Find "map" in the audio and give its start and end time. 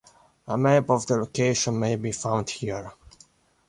0.57-0.89